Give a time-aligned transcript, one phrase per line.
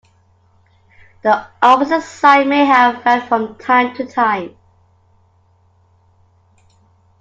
[1.21, 4.55] The opposite side may have varied from time to time.